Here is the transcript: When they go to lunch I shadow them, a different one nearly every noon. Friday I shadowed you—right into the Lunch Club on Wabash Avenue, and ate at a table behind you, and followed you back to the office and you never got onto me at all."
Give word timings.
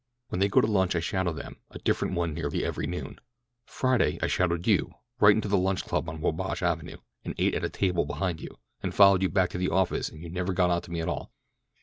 When 0.29 0.39
they 0.39 0.49
go 0.49 0.61
to 0.61 0.65
lunch 0.65 0.95
I 0.95 0.99
shadow 0.99 1.31
them, 1.31 1.57
a 1.69 1.77
different 1.77 2.15
one 2.15 2.33
nearly 2.33 2.65
every 2.65 2.87
noon. 2.87 3.19
Friday 3.67 4.17
I 4.19 4.25
shadowed 4.25 4.65
you—right 4.65 5.35
into 5.35 5.47
the 5.47 5.59
Lunch 5.59 5.85
Club 5.85 6.09
on 6.09 6.21
Wabash 6.21 6.63
Avenue, 6.63 6.97
and 7.23 7.35
ate 7.37 7.53
at 7.53 7.63
a 7.63 7.69
table 7.69 8.07
behind 8.07 8.41
you, 8.41 8.57
and 8.81 8.95
followed 8.95 9.21
you 9.21 9.29
back 9.29 9.51
to 9.51 9.59
the 9.59 9.69
office 9.69 10.09
and 10.09 10.19
you 10.23 10.29
never 10.31 10.53
got 10.53 10.71
onto 10.71 10.91
me 10.91 11.01
at 11.01 11.07
all." 11.07 11.31